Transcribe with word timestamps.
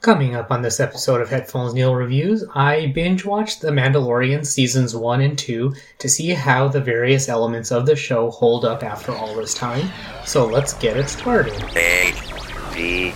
Coming 0.00 0.36
up 0.36 0.52
on 0.52 0.62
this 0.62 0.78
episode 0.78 1.20
of 1.20 1.28
Headphones 1.28 1.74
Neil 1.74 1.92
Reviews, 1.92 2.44
I 2.54 2.92
binge 2.94 3.24
watched 3.24 3.60
The 3.60 3.72
Mandalorian 3.72 4.46
seasons 4.46 4.94
1 4.94 5.20
and 5.20 5.36
2 5.36 5.74
to 5.98 6.08
see 6.08 6.28
how 6.30 6.68
the 6.68 6.80
various 6.80 7.28
elements 7.28 7.72
of 7.72 7.84
the 7.84 7.96
show 7.96 8.30
hold 8.30 8.64
up 8.64 8.84
after 8.84 9.10
all 9.10 9.34
this 9.34 9.54
time. 9.54 9.90
So 10.24 10.46
let's 10.46 10.72
get 10.74 10.96
it 10.96 11.08
started. 11.08 11.60
A 11.76 12.14
D 12.72 13.12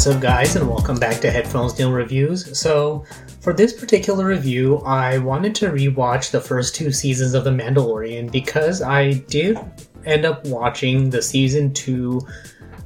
What's 0.00 0.16
up, 0.16 0.22
guys, 0.22 0.56
and 0.56 0.66
welcome 0.66 0.98
back 0.98 1.20
to 1.20 1.30
Headphones 1.30 1.78
Neil 1.78 1.92
Reviews. 1.92 2.58
So, 2.58 3.04
for 3.42 3.52
this 3.52 3.74
particular 3.74 4.24
review, 4.24 4.78
I 4.78 5.18
wanted 5.18 5.54
to 5.56 5.66
rewatch 5.66 6.30
the 6.30 6.40
first 6.40 6.74
two 6.74 6.90
seasons 6.90 7.34
of 7.34 7.44
The 7.44 7.50
Mandalorian 7.50 8.32
because 8.32 8.80
I 8.80 9.12
did 9.28 9.58
end 10.06 10.24
up 10.24 10.46
watching 10.46 11.10
the 11.10 11.20
season 11.20 11.74
two 11.74 12.22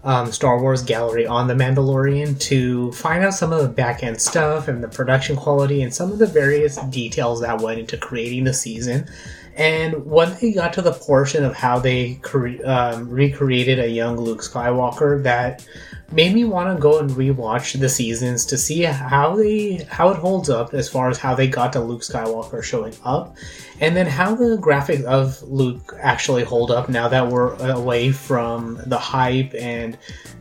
um, 0.03 0.33
Star 0.33 0.61
Wars 0.61 0.83
gallery 0.83 1.25
on 1.25 1.47
The 1.47 1.55
Mandalorian 1.55 2.37
to 2.41 2.91
find 2.91 3.25
out 3.25 3.35
some 3.35 3.53
of 3.53 3.63
the 3.63 3.69
back 3.69 4.03
end 4.03 4.21
stuff 4.21 4.67
and 4.67 4.83
the 4.83 4.89
production 4.89 5.37
quality 5.37 5.83
and 5.83 5.95
some 5.95 6.11
of 6.11 6.19
the 6.19 6.27
various 6.27 6.79
details 6.87 7.41
that 7.43 7.61
went 7.61 7.79
into 7.79 7.97
creating 7.97 8.43
the 8.43 8.53
season. 8.53 9.07
And 9.55 10.05
when 10.05 10.37
they 10.41 10.53
got 10.53 10.73
to 10.73 10.83
the 10.83 10.93
portion 10.93 11.45
of 11.45 11.55
how 11.55 11.79
they 11.79 12.15
cre- 12.23 12.65
um, 12.65 13.09
recreated 13.09 13.79
a 13.79 13.89
young 13.89 14.17
Luke 14.17 14.41
Skywalker, 14.41 15.23
that 15.23 15.65
made 16.13 16.35
me 16.35 16.45
want 16.45 16.75
to 16.75 16.81
go 16.81 16.99
and 16.99 17.11
rewatch 17.11 17.79
the 17.79 17.89
seasons 17.89 18.47
to 18.47 18.59
see 18.59 18.83
how 18.83 19.37
they 19.37 19.87
how 19.91 20.11
it 20.11 20.17
holds 20.17 20.51
up 20.51 20.75
as 20.75 20.89
far 20.89 21.09
as 21.09 21.19
how 21.19 21.35
they 21.35 21.49
got 21.49 21.73
to 21.73 21.81
Luke 21.81 22.03
Skywalker 22.03 22.63
showing 22.63 22.95
up, 23.05 23.37
and 23.81 23.97
then 23.97 24.07
how 24.07 24.35
the 24.35 24.59
graphics 24.59 25.05
of 25.05 25.43
Luke 25.43 25.95
actually 26.01 26.45
hold 26.45 26.71
up 26.71 26.89
now 26.89 27.09
that 27.09 27.27
we're 27.27 27.55
away 27.71 28.13
from 28.13 28.81
the 28.87 28.99
hype 28.99 29.55
and 29.55 29.99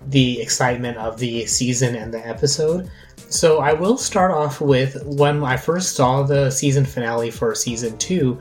the 0.08 0.42
excitement 0.42 0.98
of 0.98 1.18
the 1.18 1.46
season 1.46 1.96
and 1.96 2.14
the 2.14 2.26
episode. 2.28 2.90
So 3.30 3.60
I 3.60 3.74
will 3.74 3.98
start 3.98 4.32
off 4.32 4.62
with 4.62 5.04
when 5.06 5.44
I 5.44 5.58
first 5.58 5.96
saw 5.96 6.24
the 6.24 6.52
season 6.52 6.86
finale 6.86 7.32
for 7.32 7.56
season 7.56 7.98
two. 7.98 8.40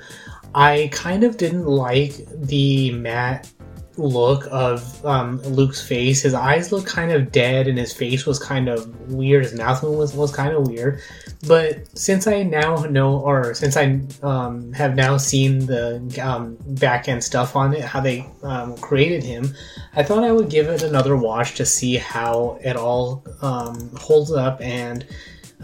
I 0.55 0.91
kind 0.93 1.25
of 1.25 1.39
didn't 1.39 1.65
like 1.65 2.13
the 2.29 2.93
matte 2.93 3.51
look 3.97 4.47
of 4.51 5.05
um, 5.05 5.41
Luke's 5.43 5.87
face. 5.87 6.23
His 6.23 6.35
eyes 6.35 6.73
looked 6.73 6.87
kind 6.87 7.13
of 7.13 7.33
dead, 7.33 7.69
and 7.69 7.79
his 7.79 7.93
face 7.93 8.27
was 8.27 8.39
kind 8.39 8.69
of 8.69 9.11
weird. 9.11 9.45
His 9.45 9.55
mouth 9.55 9.83
was 9.83 10.15
was 10.15 10.35
kind 10.35 10.55
of 10.55 10.67
weird. 10.67 11.01
But 11.47 11.87
since 11.99 12.27
I 12.27 12.43
now 12.43 12.77
know, 12.85 13.19
or 13.19 13.55
since 13.55 13.77
I 13.77 14.01
um, 14.23 14.73
have 14.73 14.95
now 14.95 15.17
seen 15.17 15.67
the 15.67 16.21
um, 16.23 16.57
back 16.61 17.09
end 17.09 17.23
stuff 17.25 17.57
on 17.57 17.75
it, 17.75 17.83
how 17.83 18.01
they 18.01 18.27
um, 18.43 18.77
created 18.79 19.23
him, 19.23 19.53
I 19.95 20.03
thought 20.03 20.25
I 20.25 20.33
would 20.33 20.49
give 20.49 20.69
it 20.69 20.83
another 20.83 21.17
watch 21.17 21.55
to 21.57 21.67
see 21.67 21.97
how 21.97 22.59
it 22.63 22.77
all 22.77 23.25
um, 23.43 23.91
holds 23.97 24.33
up 24.33 24.61
and 24.61 25.05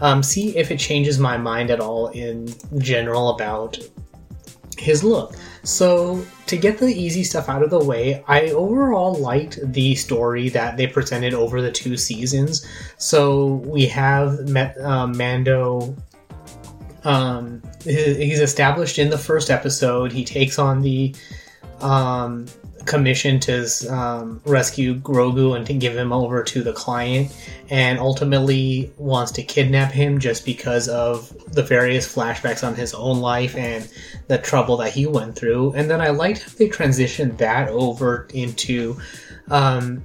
um, 0.01 0.23
see 0.23 0.57
if 0.57 0.71
it 0.71 0.79
changes 0.79 1.19
my 1.19 1.37
mind 1.37 1.71
at 1.71 1.79
all 1.79 2.09
in 2.09 2.53
general 2.77 3.29
about 3.29 3.77
his 4.79 5.03
look. 5.03 5.35
So, 5.63 6.25
to 6.47 6.57
get 6.57 6.77
the 6.77 6.87
easy 6.87 7.23
stuff 7.23 7.49
out 7.49 7.63
of 7.63 7.69
the 7.69 7.83
way, 7.83 8.23
I 8.27 8.49
overall 8.51 9.13
liked 9.13 9.59
the 9.61 9.95
story 9.95 10.49
that 10.49 10.77
they 10.77 10.87
presented 10.87 11.33
over 11.33 11.61
the 11.61 11.71
two 11.71 11.97
seasons. 11.97 12.65
So, 12.97 13.55
we 13.65 13.85
have 13.87 14.47
Met, 14.47 14.79
um, 14.81 15.17
Mando. 15.17 15.95
Um, 17.03 17.61
he's 17.83 18.39
established 18.39 18.99
in 18.99 19.09
the 19.09 19.17
first 19.17 19.49
episode. 19.49 20.11
He 20.11 20.23
takes 20.23 20.59
on 20.59 20.81
the 20.81 21.15
um, 21.81 22.45
commission 22.85 23.39
to 23.41 23.65
um, 23.89 24.41
rescue 24.45 24.95
Grogu 24.95 25.55
and 25.55 25.65
to 25.67 25.73
give 25.73 25.95
him 25.95 26.11
over 26.11 26.43
to 26.43 26.63
the 26.63 26.73
client, 26.73 27.35
and 27.69 27.99
ultimately 27.99 28.91
wants 28.97 29.31
to 29.33 29.43
kidnap 29.43 29.91
him 29.91 30.19
just 30.19 30.45
because 30.45 30.87
of 30.87 31.29
the 31.53 31.63
various 31.63 32.13
flashbacks 32.13 32.65
on 32.65 32.75
his 32.75 32.93
own 32.93 33.19
life 33.19 33.55
and 33.55 33.89
the 34.27 34.37
trouble 34.37 34.77
that 34.77 34.91
he 34.91 35.05
went 35.05 35.35
through. 35.35 35.73
And 35.73 35.89
then 35.89 36.01
I 36.01 36.09
liked 36.09 36.43
how 36.43 36.51
they 36.57 36.69
transitioned 36.69 37.37
that 37.37 37.69
over 37.69 38.27
into 38.33 38.99
um, 39.49 40.03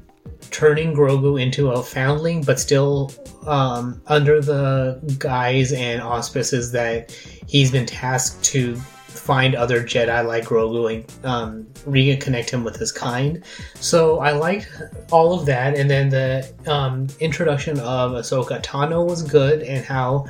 turning 0.51 0.95
Grogu 0.95 1.41
into 1.41 1.71
a 1.71 1.83
foundling, 1.83 2.43
but 2.43 2.61
still 2.61 3.13
um, 3.47 4.01
under 4.07 4.41
the 4.41 5.17
guise 5.19 5.73
and 5.73 6.01
auspices 6.01 6.73
that 6.73 7.11
he's 7.47 7.71
been 7.71 7.87
tasked 7.87 8.43
to 8.45 8.81
find 9.15 9.55
other 9.55 9.83
Jedi 9.83 10.27
like 10.27 10.45
Grogu 10.45 10.95
and 10.95 11.25
um, 11.25 11.65
reconnect 11.87 12.51
him 12.51 12.65
with 12.65 12.77
his 12.77 12.93
kind. 12.93 13.43
So 13.77 14.19
I 14.21 14.33
liked 14.33 14.71
all 15.11 15.39
of 15.39 15.47
that, 15.47 15.77
and 15.77 15.89
then 15.89 16.09
the 16.09 16.53
um, 16.67 17.09
introduction 17.21 17.79
of 17.81 18.13
Ahsoka 18.13 18.63
Tano 18.63 19.07
was 19.07 19.23
good, 19.23 19.63
and 19.63 19.85
how 19.85 20.27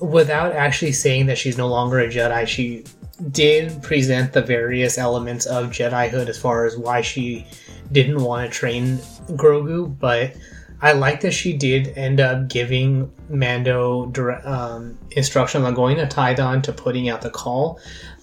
without 0.00 0.52
actually 0.52 0.92
saying 0.92 1.26
that 1.26 1.38
she's 1.38 1.56
no 1.56 1.68
longer 1.68 2.00
a 2.00 2.08
Jedi, 2.08 2.46
she 2.46 2.84
did 3.30 3.82
present 3.82 4.32
the 4.32 4.42
various 4.42 4.98
elements 4.98 5.46
of 5.46 5.70
Jedihood 5.70 6.28
as 6.28 6.38
far 6.38 6.64
as 6.64 6.76
why 6.76 7.00
she 7.00 7.46
didn't 7.92 8.22
want 8.22 8.50
to 8.50 8.58
train 8.58 8.98
Grogu, 9.36 9.96
but 9.98 10.34
I 10.80 10.92
like 10.92 11.20
that 11.22 11.32
she 11.32 11.56
did 11.56 11.96
end 11.96 12.20
up 12.20 12.48
giving 12.48 13.10
Mando 13.28 14.06
dire- 14.06 14.46
um, 14.46 14.98
instructions 15.12 15.64
on 15.64 15.74
going 15.74 15.96
to 15.96 16.06
Tython 16.06 16.62
to 16.62 16.72
putting 16.72 17.08
out 17.08 17.22
the 17.22 17.30
call 17.30 17.80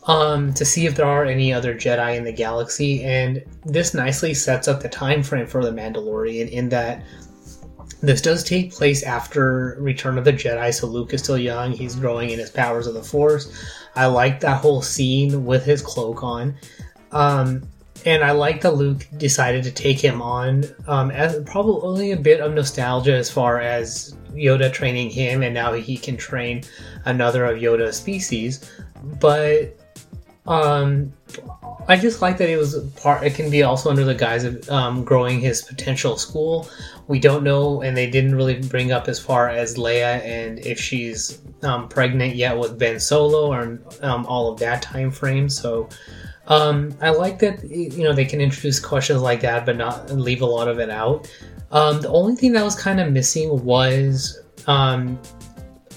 um, 0.08 0.54
to 0.54 0.66
see 0.66 0.86
if 0.86 0.96
there 0.96 1.06
are 1.06 1.26
any 1.26 1.54
other 1.54 1.76
Jedi 1.76 2.18
in 2.18 2.24
the 2.24 2.32
galaxy, 2.32 3.04
and 3.04 3.44
this 3.66 3.94
nicely 3.94 4.34
sets 4.34 4.68
up 4.68 4.82
the 4.82 4.90
time 4.90 5.24
frame 5.24 5.48
for 5.48 5.64
the 5.64 5.72
Mandalorian 5.72 6.50
in 6.50 6.70
that 6.70 7.04
this 8.02 8.22
does 8.22 8.44
take 8.44 8.74
place 8.74 9.04
after 9.04 9.78
Return 9.80 10.18
of 10.18 10.26
the 10.26 10.34
Jedi, 10.34 10.74
so 10.74 10.88
Luke 10.88 11.14
is 11.14 11.22
still 11.22 11.38
young. 11.38 11.72
He's 11.72 11.96
growing 11.96 12.32
in 12.32 12.40
his 12.40 12.50
powers 12.50 12.88
of 12.88 12.96
the 12.96 13.04
Force. 13.04 13.54
I 13.96 14.08
like 14.08 14.40
that 14.40 14.60
whole 14.60 14.82
scene 14.82 15.46
with 15.46 15.64
his 15.64 15.84
cloak 15.84 16.24
on. 16.24 16.56
Um, 17.12 17.64
and 18.06 18.24
I 18.24 18.32
like 18.32 18.62
that 18.62 18.76
Luke 18.76 19.08
decided 19.18 19.64
to 19.64 19.72
take 19.72 20.00
him 20.00 20.22
on 20.22 20.64
um, 20.88 21.12
as 21.12 21.40
probably 21.46 21.82
only 21.88 22.12
a 22.12 22.18
bit 22.18 22.42
of 22.42 22.54
nostalgia 22.54 23.16
as 23.16 23.30
far 23.30 23.60
as 23.60 24.16
Yoda 24.34 24.72
training 24.72 25.10
him, 25.10 25.44
and 25.44 25.54
now 25.54 25.74
he 25.74 25.98
can 25.98 26.18
train 26.18 26.64
another 27.06 27.46
of 27.46 27.60
Yoda's 27.60 27.98
species. 27.98 28.70
But 29.20 29.78
um, 30.48 31.14
I 31.88 31.98
just 31.98 32.22
like 32.22 32.38
that 32.38 32.50
it 32.50 32.58
was 32.58 32.80
part. 33.02 33.24
It 33.24 33.36
can 33.36 33.50
be 33.50 33.64
also 33.64 33.90
under 33.90 34.04
the 34.04 34.16
guise 34.16 34.44
of 34.44 34.68
um, 34.70 35.04
growing 35.04 35.40
his 35.40 35.62
potential 35.62 36.18
school. 36.18 36.70
We 37.08 37.20
don't 37.20 37.44
know, 37.44 37.82
and 37.82 37.96
they 37.96 38.10
didn't 38.10 38.36
really 38.36 38.62
bring 38.62 38.92
up 38.92 39.08
as 39.08 39.20
far 39.20 39.50
as 39.50 39.76
Leia 39.76 40.22
and 40.24 40.60
if 40.60 40.80
she's 40.80 41.42
um, 41.64 41.88
pregnant 41.90 42.36
yet 42.36 42.58
with 42.58 42.80
Ben 42.80 43.00
Solo 43.00 43.52
or 43.54 43.80
um, 44.02 44.26
all 44.26 44.52
of 44.52 44.60
that 44.60 44.82
time 44.82 45.12
frame. 45.12 45.50
So 45.50 45.90
um, 46.52 46.94
I 47.00 47.12
like 47.12 47.40
that 47.40 47.64
you 47.64 48.04
know 48.04 48.12
they 48.14 48.26
can 48.26 48.42
introduce 48.42 48.80
questions 48.80 49.22
like 49.22 49.40
that, 49.42 49.66
but 49.66 49.78
not 49.78 50.12
leave 50.12 50.42
a 50.42 50.46
lot 50.46 50.68
of 50.68 50.80
it 50.80 50.90
out. 50.90 51.32
Um, 51.72 52.02
the 52.02 52.10
only 52.10 52.36
thing 52.36 52.52
that 52.54 52.64
was 52.64 52.76
kind 52.76 53.00
of 53.00 53.10
missing 53.12 53.64
was 53.64 54.38
um, 54.68 55.18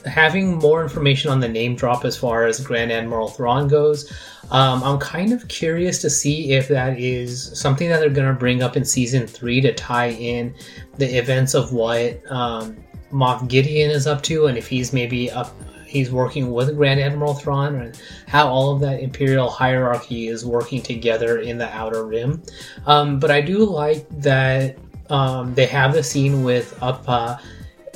having 0.06 0.58
more 0.58 0.80
information 0.80 1.32
on 1.32 1.40
the 1.40 1.48
name 1.48 1.74
drop 1.74 2.04
as 2.04 2.16
far 2.16 2.46
as 2.46 2.60
Grand 2.60 2.92
Admiral 2.92 3.28
Thrawn 3.28 3.66
goes. 3.66 4.12
Um, 4.52 4.84
I'm 4.84 4.98
kind 4.98 5.32
of 5.32 5.48
curious 5.48 6.00
to 6.02 6.10
see 6.10 6.52
if 6.52 6.68
that 6.68 7.00
is 7.00 7.58
something 7.58 7.88
that 7.88 7.98
they're 7.98 8.10
going 8.10 8.28
to 8.28 8.38
bring 8.38 8.62
up 8.62 8.76
in 8.76 8.84
season 8.84 9.26
three 9.26 9.60
to 9.62 9.74
tie 9.74 10.10
in 10.10 10.54
the 10.98 11.06
events 11.18 11.54
of 11.54 11.72
what 11.72 12.20
um, 12.30 12.76
Moff 13.10 13.48
Gideon 13.48 13.90
is 13.90 14.06
up 14.06 14.22
to, 14.24 14.46
and 14.46 14.56
if 14.56 14.68
he's 14.68 14.92
maybe 14.92 15.32
up, 15.32 15.52
he's 15.94 16.10
working 16.10 16.52
with 16.52 16.76
Grand 16.76 17.00
Admiral 17.00 17.32
Thrawn, 17.32 17.76
and 17.76 18.00
how 18.28 18.48
all 18.48 18.74
of 18.74 18.80
that 18.80 19.00
Imperial 19.00 19.48
hierarchy 19.48 20.28
is 20.28 20.44
working 20.44 20.82
together 20.82 21.38
in 21.38 21.56
the 21.56 21.68
Outer 21.74 22.04
Rim. 22.04 22.42
Um, 22.84 23.18
but 23.18 23.30
I 23.30 23.40
do 23.40 23.64
like 23.64 24.06
that 24.20 24.76
um, 25.08 25.54
they 25.54 25.66
have 25.66 25.94
the 25.94 26.02
scene 26.02 26.44
with 26.44 26.82
Appa 26.82 27.40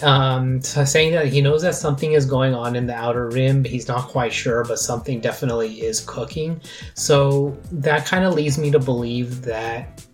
um, 0.02 0.62
saying 0.62 1.12
that 1.12 1.26
he 1.26 1.40
knows 1.40 1.62
that 1.62 1.74
something 1.74 2.12
is 2.12 2.24
going 2.24 2.54
on 2.54 2.76
in 2.76 2.86
the 2.86 2.94
outer 2.94 3.28
rim, 3.28 3.64
he's 3.64 3.88
not 3.88 4.08
quite 4.08 4.32
sure, 4.32 4.64
but 4.64 4.78
something 4.78 5.20
definitely 5.20 5.80
is 5.80 6.00
cooking. 6.00 6.60
So 6.94 7.56
that 7.72 8.06
kind 8.06 8.24
of 8.24 8.34
leads 8.34 8.58
me 8.58 8.70
to 8.70 8.78
believe 8.78 9.42
that 9.42 10.04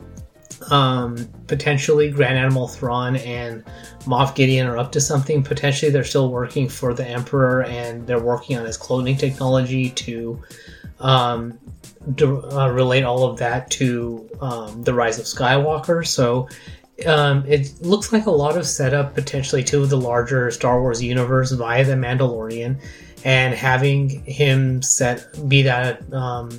um, 0.70 1.28
potentially 1.46 2.10
Grand 2.10 2.38
Admiral 2.38 2.68
Thrawn 2.68 3.16
and 3.16 3.64
Moff 4.00 4.34
Gideon 4.34 4.66
are 4.66 4.78
up 4.78 4.92
to 4.92 5.00
something. 5.00 5.42
Potentially 5.42 5.90
they're 5.90 6.04
still 6.04 6.30
working 6.30 6.68
for 6.68 6.94
the 6.94 7.06
Emperor 7.06 7.64
and 7.64 8.06
they're 8.06 8.22
working 8.22 8.56
on 8.56 8.64
his 8.64 8.78
cloning 8.78 9.18
technology 9.18 9.90
to 9.90 10.42
um, 11.00 11.58
to, 12.16 12.42
uh, 12.50 12.68
relate 12.68 13.02
all 13.02 13.24
of 13.24 13.38
that 13.38 13.70
to 13.72 14.28
um, 14.40 14.82
the 14.82 14.94
rise 14.94 15.18
of 15.18 15.24
Skywalker. 15.24 16.06
So 16.06 16.48
um, 17.06 17.44
it 17.46 17.80
looks 17.80 18.12
like 18.12 18.26
a 18.26 18.30
lot 18.30 18.56
of 18.56 18.66
setup 18.66 19.14
potentially 19.14 19.64
to 19.64 19.86
the 19.86 19.96
larger 19.96 20.50
Star 20.50 20.80
Wars 20.80 21.02
universe 21.02 21.50
via 21.50 21.84
the 21.84 21.94
Mandalorian, 21.94 22.80
and 23.24 23.54
having 23.54 24.24
him 24.24 24.82
set 24.82 25.26
be 25.48 25.62
that 25.62 26.12
um, 26.12 26.50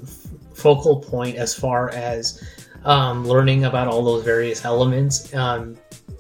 focal 0.54 1.00
point 1.00 1.38
as 1.38 1.54
far 1.54 1.90
as 1.92 2.44
um, 2.86 3.28
learning 3.28 3.66
about 3.66 3.88
all 3.88 4.04
those 4.04 4.24
various 4.24 4.64
elements 4.64 5.34
um, 5.34 5.76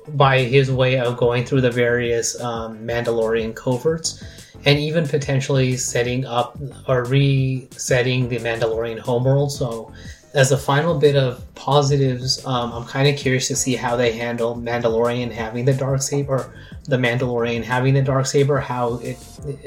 by 0.09 0.39
his 0.39 0.71
way 0.71 0.99
of 0.99 1.17
going 1.17 1.45
through 1.45 1.61
the 1.61 1.71
various 1.71 2.39
um, 2.41 2.77
Mandalorian 2.79 3.55
coverts. 3.55 4.23
And 4.65 4.79
even 4.79 5.07
potentially 5.07 5.77
setting 5.77 6.25
up 6.25 6.57
or 6.87 7.03
resetting 7.03 8.27
the 8.29 8.37
Mandalorian 8.37 8.97
homeworld. 8.97 9.51
So 9.51 9.93
as 10.33 10.51
a 10.51 10.57
final 10.57 10.97
bit 10.97 11.15
of 11.15 11.43
positives, 11.53 12.43
um, 12.45 12.73
I'm 12.73 12.85
kind 12.85 13.07
of 13.07 13.15
curious 13.15 13.47
to 13.49 13.55
see 13.55 13.75
how 13.75 13.95
they 13.95 14.11
handle 14.11 14.55
Mandalorian 14.55 15.31
having 15.31 15.65
the 15.65 15.73
dark 15.73 16.01
saber, 16.01 16.53
the 16.85 16.97
Mandalorian 16.97 17.63
having 17.63 17.93
the 17.93 18.01
dark 18.01 18.25
saber, 18.25 18.57
how 18.57 18.95
it 18.95 19.17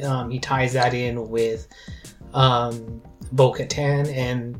um, 0.02 0.30
he 0.30 0.38
ties 0.40 0.72
that 0.72 0.94
in 0.94 1.28
with 1.30 1.68
um, 2.34 3.00
Bo-Katan 3.32 4.12
and 4.12 4.58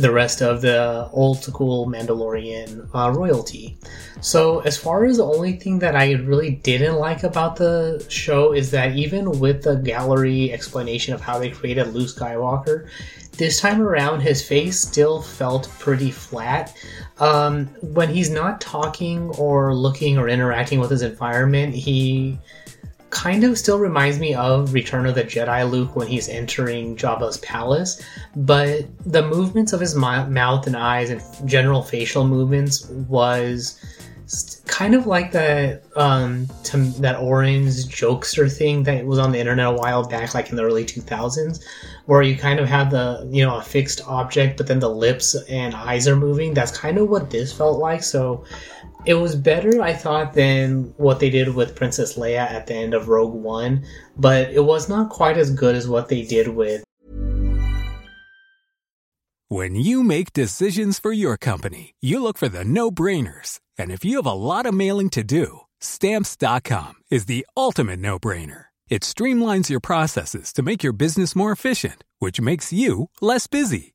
the 0.00 0.10
rest 0.10 0.40
of 0.40 0.62
the 0.62 1.08
old 1.12 1.42
school 1.42 1.86
Mandalorian 1.86 2.88
uh, 2.94 3.12
royalty. 3.12 3.76
So, 4.20 4.60
as 4.60 4.76
far 4.76 5.04
as 5.04 5.18
the 5.18 5.24
only 5.24 5.54
thing 5.54 5.78
that 5.80 5.94
I 5.94 6.12
really 6.12 6.52
didn't 6.52 6.96
like 6.96 7.22
about 7.22 7.56
the 7.56 8.04
show 8.08 8.52
is 8.52 8.70
that 8.70 8.96
even 8.96 9.38
with 9.38 9.62
the 9.62 9.76
gallery 9.76 10.52
explanation 10.52 11.12
of 11.14 11.20
how 11.20 11.38
they 11.38 11.50
created 11.50 11.88
Luke 11.88 12.08
Skywalker, 12.08 12.88
this 13.36 13.60
time 13.60 13.80
around, 13.80 14.20
his 14.20 14.46
face 14.46 14.80
still 14.80 15.22
felt 15.22 15.70
pretty 15.78 16.10
flat. 16.10 16.76
Um, 17.18 17.66
when 17.80 18.08
he's 18.08 18.30
not 18.30 18.60
talking 18.60 19.30
or 19.38 19.74
looking 19.74 20.18
or 20.18 20.28
interacting 20.28 20.80
with 20.80 20.90
his 20.90 21.02
environment, 21.02 21.74
he 21.74 22.38
kind 23.10 23.44
of 23.44 23.58
still 23.58 23.78
reminds 23.78 24.18
me 24.18 24.34
of 24.34 24.72
Return 24.72 25.06
of 25.06 25.14
the 25.14 25.24
Jedi 25.24 25.68
Luke 25.68 25.96
when 25.96 26.06
he's 26.06 26.28
entering 26.28 26.96
Jabba's 26.96 27.38
palace, 27.38 28.02
but 28.36 28.86
the 29.04 29.22
movements 29.22 29.72
of 29.72 29.80
his 29.80 29.94
mouth 29.94 30.66
and 30.66 30.76
eyes 30.76 31.10
and 31.10 31.22
general 31.48 31.82
facial 31.82 32.26
movements 32.26 32.86
was 32.86 33.80
kind 34.66 34.94
of 34.94 35.08
like 35.08 35.32
that 35.32 35.82
um 35.96 36.46
that 37.00 37.16
orange 37.18 37.72
jokester 37.86 38.48
thing 38.48 38.84
that 38.84 39.04
was 39.04 39.18
on 39.18 39.32
the 39.32 39.38
internet 39.40 39.66
a 39.66 39.72
while 39.72 40.08
back 40.08 40.32
like 40.34 40.50
in 40.50 40.56
the 40.56 40.62
early 40.62 40.84
2000s 40.84 41.64
where 42.10 42.22
you 42.22 42.36
kind 42.36 42.58
of 42.58 42.68
have 42.68 42.90
the 42.90 43.24
you 43.30 43.44
know 43.44 43.56
a 43.56 43.62
fixed 43.62 44.00
object 44.08 44.56
but 44.56 44.66
then 44.66 44.80
the 44.80 44.90
lips 44.90 45.36
and 45.48 45.76
eyes 45.76 46.08
are 46.08 46.16
moving. 46.16 46.52
That's 46.52 46.76
kind 46.76 46.98
of 46.98 47.08
what 47.08 47.30
this 47.30 47.52
felt 47.52 47.78
like. 47.78 48.02
So 48.02 48.44
it 49.06 49.14
was 49.14 49.34
better 49.34 49.82
i 49.82 49.92
thought 49.92 50.34
than 50.34 50.92
what 50.96 51.20
they 51.20 51.30
did 51.30 51.54
with 51.54 51.76
princess 51.76 52.16
leia 52.16 52.50
at 52.50 52.66
the 52.66 52.74
end 52.74 52.94
of 52.94 53.08
rogue 53.08 53.34
one 53.34 53.84
but 54.16 54.50
it 54.50 54.64
was 54.64 54.88
not 54.88 55.10
quite 55.10 55.36
as 55.36 55.50
good 55.50 55.74
as 55.74 55.88
what 55.88 56.08
they 56.08 56.22
did 56.22 56.48
with 56.48 56.84
when 59.48 59.74
you 59.74 60.04
make 60.04 60.32
decisions 60.32 60.98
for 60.98 61.12
your 61.12 61.36
company 61.36 61.94
you 62.00 62.22
look 62.22 62.38
for 62.38 62.48
the 62.48 62.64
no-brainers 62.64 63.58
and 63.80 63.90
if 63.90 64.04
you 64.04 64.16
have 64.16 64.26
a 64.26 64.32
lot 64.32 64.66
of 64.66 64.74
mailing 64.74 65.08
to 65.10 65.24
do, 65.24 65.60
stamps.com 65.80 66.92
is 67.10 67.24
the 67.24 67.46
ultimate 67.56 67.98
no 67.98 68.18
brainer. 68.18 68.64
It 68.90 69.00
streamlines 69.02 69.70
your 69.70 69.80
processes 69.80 70.52
to 70.52 70.62
make 70.62 70.82
your 70.82 70.92
business 70.92 71.34
more 71.34 71.50
efficient, 71.50 72.04
which 72.18 72.42
makes 72.42 72.74
you 72.74 73.08
less 73.22 73.46
busy. 73.46 73.94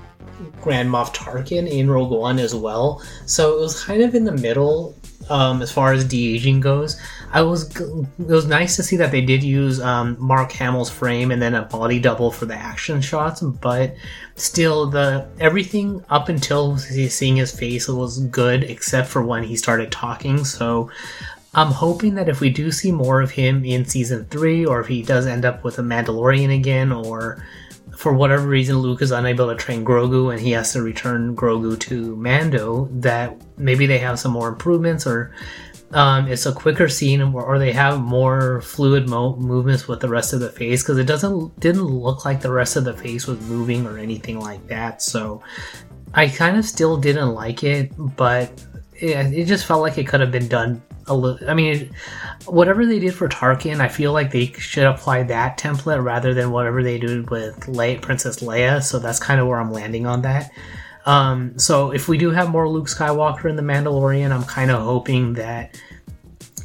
Grand 0.61 0.89
Moff 0.89 1.13
Tarkin 1.13 1.69
in 1.69 1.89
Rogue 1.89 2.11
One 2.11 2.39
as 2.39 2.55
well. 2.55 3.01
So 3.25 3.57
it 3.57 3.59
was 3.59 3.83
kind 3.83 4.01
of 4.01 4.15
in 4.15 4.25
the 4.25 4.31
middle 4.31 4.95
um, 5.29 5.61
as 5.61 5.71
far 5.71 5.93
as 5.93 6.03
de 6.05 6.35
aging 6.35 6.59
goes. 6.59 6.99
I 7.31 7.41
was 7.41 7.75
it 7.79 8.07
was 8.17 8.45
nice 8.45 8.75
to 8.75 8.83
see 8.83 8.97
that 8.97 9.11
they 9.11 9.21
did 9.21 9.43
use 9.43 9.79
um, 9.79 10.17
Mark 10.19 10.51
Hamill's 10.51 10.89
frame 10.89 11.31
and 11.31 11.41
then 11.41 11.55
a 11.55 11.63
body 11.63 11.99
double 11.99 12.31
for 12.31 12.45
the 12.45 12.55
action 12.55 13.01
shots, 13.01 13.41
but 13.41 13.95
still 14.35 14.87
the 14.87 15.27
everything 15.39 16.03
up 16.09 16.27
until 16.27 16.77
seeing 16.77 17.37
his 17.37 17.57
face 17.57 17.87
was 17.87 18.19
good 18.25 18.63
except 18.63 19.07
for 19.07 19.23
when 19.23 19.43
he 19.43 19.55
started 19.55 19.91
talking. 19.91 20.43
So 20.43 20.91
I'm 21.53 21.71
hoping 21.71 22.15
that 22.15 22.29
if 22.29 22.39
we 22.39 22.49
do 22.49 22.71
see 22.71 22.91
more 22.91 23.21
of 23.21 23.31
him 23.31 23.65
in 23.65 23.85
season 23.85 24.25
three, 24.25 24.65
or 24.65 24.79
if 24.79 24.87
he 24.87 25.01
does 25.01 25.27
end 25.27 25.45
up 25.45 25.63
with 25.63 25.79
a 25.79 25.81
Mandalorian 25.81 26.53
again, 26.53 26.91
or 26.91 27.43
for 27.95 28.13
whatever 28.13 28.47
reason 28.47 28.77
Luke 28.77 29.01
is 29.01 29.11
unable 29.11 29.49
to 29.49 29.55
train 29.55 29.85
Grogu 29.85 30.31
and 30.31 30.39
he 30.39 30.51
has 30.51 30.73
to 30.73 30.81
return 30.81 31.35
Grogu 31.35 31.79
to 31.81 32.15
Mando, 32.15 32.87
that 32.93 33.39
maybe 33.57 33.85
they 33.85 33.99
have 33.99 34.19
some 34.19 34.31
more 34.31 34.49
improvements 34.49 35.05
or 35.05 35.33
um, 35.93 36.27
it's 36.27 36.45
a 36.45 36.53
quicker 36.53 36.87
scene 36.87 37.21
or, 37.21 37.59
they 37.59 37.73
have 37.73 37.99
more 37.99 38.61
fluid 38.61 39.09
mo- 39.09 39.35
movements 39.35 39.87
with 39.87 39.99
the 39.99 40.07
rest 40.07 40.31
of 40.31 40.39
the 40.39 40.49
face 40.49 40.83
because 40.83 40.97
it 40.97 41.03
doesn't 41.03 41.59
didn't 41.59 41.83
look 41.83 42.23
like 42.23 42.39
the 42.39 42.51
rest 42.51 42.77
of 42.77 42.85
the 42.85 42.93
face 42.93 43.27
was 43.27 43.39
moving 43.41 43.85
or 43.85 43.97
anything 43.97 44.39
like 44.39 44.65
that. 44.67 45.01
So 45.01 45.43
I 46.13 46.29
kind 46.29 46.57
of 46.57 46.65
still 46.65 46.95
didn't 46.97 47.33
like 47.33 47.63
it, 47.63 47.91
but 48.15 48.63
it, 48.93 49.33
it 49.33 49.45
just 49.45 49.65
felt 49.65 49.81
like 49.81 49.97
it 49.97 50.07
could 50.07 50.21
have 50.21 50.31
been 50.31 50.47
done 50.47 50.81
a 51.07 51.15
little. 51.15 51.49
I 51.49 51.53
mean, 51.53 51.91
whatever 52.45 52.85
they 52.85 52.99
did 52.99 53.13
for 53.13 53.27
Tarkin, 53.27 53.79
I 53.79 53.87
feel 53.87 54.13
like 54.13 54.31
they 54.31 54.47
should 54.47 54.85
apply 54.85 55.23
that 55.23 55.57
template 55.57 56.03
rather 56.03 56.33
than 56.33 56.51
whatever 56.51 56.83
they 56.83 56.97
did 56.97 57.29
with 57.29 57.67
Le- 57.67 57.97
Princess 57.97 58.39
Leia. 58.39 58.83
So 58.83 58.99
that's 58.99 59.19
kind 59.19 59.39
of 59.39 59.47
where 59.47 59.59
I'm 59.59 59.71
landing 59.71 60.05
on 60.05 60.21
that. 60.23 60.51
Um, 61.05 61.57
so 61.57 61.91
if 61.91 62.07
we 62.07 62.17
do 62.17 62.29
have 62.31 62.49
more 62.49 62.69
Luke 62.69 62.87
Skywalker 62.87 63.49
in 63.49 63.55
the 63.55 63.63
Mandalorian, 63.63 64.31
I'm 64.31 64.43
kind 64.43 64.71
of 64.71 64.81
hoping 64.81 65.33
that 65.33 65.79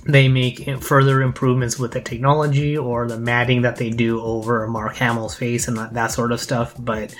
they 0.05 0.29
make 0.29 0.69
further 0.83 1.21
improvements 1.23 1.79
with 1.79 1.93
the 1.93 2.01
technology 2.01 2.77
or 2.77 3.09
the 3.09 3.19
matting 3.19 3.63
that 3.63 3.77
they 3.77 3.91
do 3.91 4.21
over 4.23 4.67
Mark 4.69 4.97
Hamill's 4.97 5.35
face 5.35 5.67
and 5.69 5.77
that, 5.79 5.95
that 5.95 6.13
sort 6.13 6.33
of 6.33 6.41
stuff. 6.41 6.75
But 6.79 7.15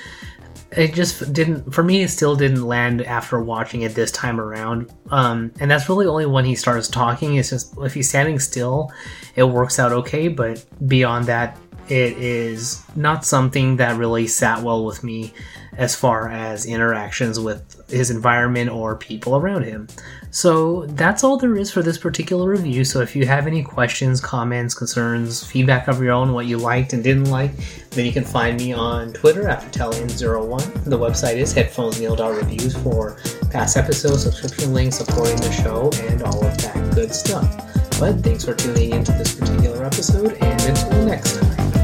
it 0.77 0.95
just 0.95 1.33
didn't 1.33 1.73
for 1.73 1.83
me 1.83 2.03
it 2.03 2.09
still 2.09 2.37
didn't 2.37 2.67
land 2.67 3.03
after 3.03 3.41
watching 3.41 3.83
it 3.83 3.95
this 3.95 4.11
time 4.13 4.41
around. 4.41 4.93
Um, 5.11 5.53
and 5.59 5.71
that's 5.71 5.89
really 5.89 6.07
only 6.07 6.27
when 6.27 6.45
he 6.45 6.55
starts 6.55 6.89
talking. 6.89 7.37
It's 7.37 7.51
just 7.51 7.77
if 7.79 7.95
he's 7.95 8.09
standing 8.09 8.39
still 8.39 8.93
it 9.35 9.45
works 9.45 9.79
out 9.79 9.93
okay. 9.93 10.29
But 10.29 10.65
beyond 10.87 11.27
that 11.27 11.59
it 11.89 12.19
is 12.19 12.83
not 12.97 13.25
something 13.25 13.77
that 13.77 13.97
really 13.97 14.27
sat 14.27 14.63
well 14.63 14.85
with 14.85 15.03
me 15.05 15.33
as 15.77 15.95
far 15.95 16.29
as 16.29 16.67
interactions 16.67 17.39
with 17.39 17.89
his 17.91 18.11
environment 18.11 18.71
or 18.71 18.97
people 18.97 19.37
around 19.37 19.65
him. 19.65 19.89
So 20.31 20.87
that's 20.87 21.25
all 21.25 21.37
there 21.39 21.57
is 21.57 21.71
for 21.71 21.83
this 21.83 21.97
particular 21.97 22.51
review. 22.51 22.85
So 22.85 23.01
if 23.01 23.17
you 23.17 23.27
have 23.27 23.47
any 23.47 23.63
questions, 23.63 24.21
comments, 24.21 24.75
concerns, 24.75 25.45
feedback 25.45 25.89
of 25.89 26.03
your 26.03 26.13
own, 26.13 26.33
what 26.33 26.47
you 26.47 26.59
liked 26.59 26.93
and 26.93 27.03
didn't 27.03 27.31
like, 27.31 27.53
then 27.91 28.05
you 28.05 28.13
can 28.13 28.25
find 28.25 28.59
me 28.59 28.73
on 28.73 29.13
Twitter 29.13 29.49
at 29.49 29.63
Italian01. 29.73 30.85
The 30.85 30.99
website 30.99 31.37
is 31.37 31.55
headphonesneil.reviews 31.55 32.77
for 32.77 33.17
past 33.51 33.77
episodes, 33.77 34.25
subscription 34.25 34.75
links, 34.75 34.97
supporting 34.97 35.37
the 35.37 35.53
show, 35.53 35.91
and 36.07 36.23
all 36.23 36.45
of 36.45 36.59
that 36.59 36.95
good 36.95 37.15
stuff. 37.15 37.49
But 37.99 38.21
thanks 38.21 38.45
for 38.45 38.55
tuning 38.55 38.93
into 38.93 39.13
this 39.13 39.35
particular 39.35 39.85
episode, 39.85 40.35
and 40.35 40.61
until 40.63 41.07
next 41.07 41.41
time. 41.41 41.76